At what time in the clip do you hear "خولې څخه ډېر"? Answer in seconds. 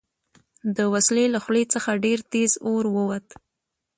1.43-2.19